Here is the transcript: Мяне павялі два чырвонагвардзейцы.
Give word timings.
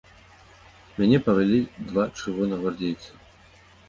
Мяне 1.01 1.19
павялі 1.27 1.59
два 1.89 2.05
чырвонагвардзейцы. 2.21 3.11